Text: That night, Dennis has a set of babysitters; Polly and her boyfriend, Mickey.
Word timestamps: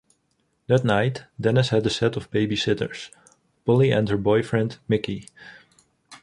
That 0.65 0.83
night, 0.83 1.25
Dennis 1.39 1.69
has 1.69 1.85
a 1.85 1.91
set 1.91 2.15
of 2.15 2.31
babysitters; 2.31 3.11
Polly 3.65 3.91
and 3.91 4.09
her 4.09 4.17
boyfriend, 4.17 4.79
Mickey. 4.87 5.27